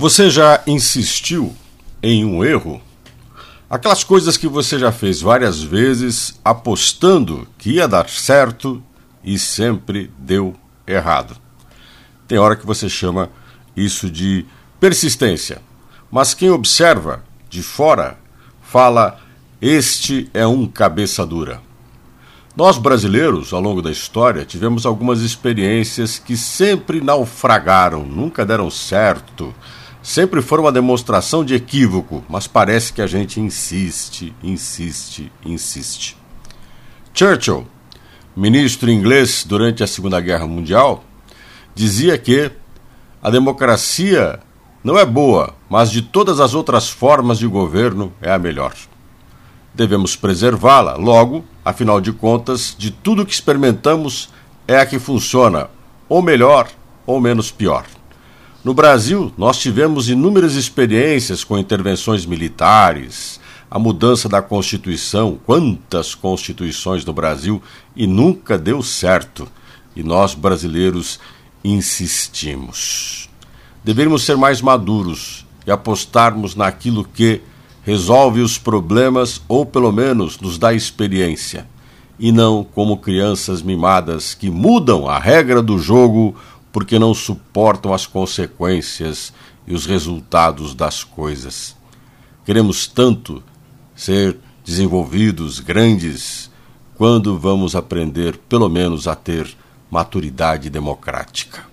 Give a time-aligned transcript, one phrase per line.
[0.00, 1.54] Você já insistiu
[2.02, 2.80] em um erro?
[3.68, 8.82] Aquelas coisas que você já fez várias vezes apostando que ia dar certo
[9.22, 11.36] e sempre deu errado.
[12.26, 13.28] Tem hora que você chama
[13.76, 14.46] isso de
[14.80, 15.60] persistência,
[16.10, 18.18] mas quem observa de fora
[18.62, 19.20] fala:
[19.60, 21.60] este é um cabeça dura.
[22.56, 29.54] Nós brasileiros, ao longo da história, tivemos algumas experiências que sempre naufragaram, nunca deram certo
[30.02, 36.16] sempre foi uma demonstração de equívoco, mas parece que a gente insiste, insiste, insiste.
[37.12, 37.66] Churchill,
[38.34, 41.04] ministro inglês durante a Segunda Guerra Mundial,
[41.74, 42.50] dizia que
[43.22, 44.40] a democracia
[44.82, 48.72] não é boa, mas de todas as outras formas de governo é a melhor.
[49.74, 54.30] Devemos preservá-la, logo, afinal de contas, de tudo que experimentamos
[54.66, 55.68] é a que funciona,
[56.08, 56.68] ou melhor
[57.06, 57.84] ou menos pior.
[58.62, 67.02] No Brasil, nós tivemos inúmeras experiências com intervenções militares, a mudança da Constituição, quantas constituições
[67.02, 67.62] no Brasil,
[67.96, 69.48] e nunca deu certo.
[69.96, 71.18] E nós, brasileiros,
[71.64, 73.30] insistimos.
[73.82, 77.40] Deveríamos ser mais maduros e apostarmos naquilo que
[77.82, 81.66] resolve os problemas ou, pelo menos, nos dá experiência,
[82.18, 86.36] e não como crianças mimadas que mudam a regra do jogo
[86.72, 89.32] porque não suportam as consequências
[89.66, 91.76] e os resultados das coisas.
[92.44, 93.42] Queremos tanto
[93.94, 96.50] ser desenvolvidos, grandes,
[96.96, 99.56] quando vamos aprender, pelo menos, a ter
[99.90, 101.69] maturidade democrática.